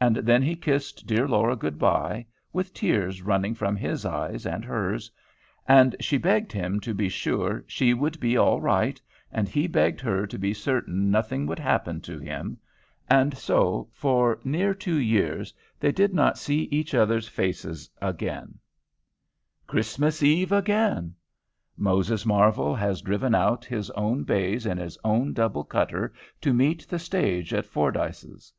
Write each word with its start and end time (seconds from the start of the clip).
And 0.00 0.16
then 0.16 0.40
he 0.40 0.56
kissed 0.56 1.06
dear 1.06 1.28
Laura 1.28 1.54
good 1.54 1.78
by, 1.78 2.24
with 2.50 2.72
tears 2.72 3.20
running 3.20 3.54
from 3.54 3.76
his 3.76 4.06
eyes 4.06 4.46
and 4.46 4.64
hers, 4.64 5.10
and 5.68 5.94
she 6.00 6.16
begged 6.16 6.50
him 6.50 6.80
to 6.80 6.94
be 6.94 7.10
sure 7.10 7.62
she 7.66 7.94
should 7.94 8.18
be 8.18 8.38
all 8.38 8.58
right, 8.58 8.98
and 9.30 9.50
he 9.50 9.66
begged 9.66 10.00
her 10.00 10.26
to 10.28 10.38
be 10.38 10.54
certain 10.54 11.10
nothing 11.10 11.44
would 11.44 11.58
happen 11.58 12.00
to 12.00 12.18
him. 12.18 12.56
And 13.10 13.36
so, 13.36 13.90
for 13.92 14.38
near 14.44 14.72
two 14.72 14.96
years, 14.96 15.52
they 15.78 15.92
did 15.92 16.14
not 16.14 16.38
see 16.38 16.62
each 16.72 16.94
other's 16.94 17.28
faces 17.28 17.90
again. 18.00 18.58
CHRISTMAS 19.66 20.22
EVE 20.22 20.52
again! 20.52 21.14
Moses 21.76 22.24
Marvel 22.24 22.74
has 22.74 23.02
driven 23.02 23.34
out 23.34 23.66
his 23.66 23.90
own 23.90 24.24
bays 24.24 24.64
in 24.64 24.78
his 24.78 24.96
own 25.04 25.34
double 25.34 25.64
cutter 25.64 26.14
to 26.40 26.54
meet 26.54 26.88
the 26.88 26.98
stage 26.98 27.52
at 27.52 27.66
Fordyce's. 27.66 28.50